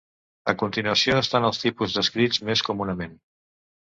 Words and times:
A 0.51 0.53
continuació 0.59 1.17
estan 1.23 1.45
els 1.49 1.59
tipus 1.63 1.93
descrits 1.97 2.39
més 2.47 2.65
comunament. 2.71 3.15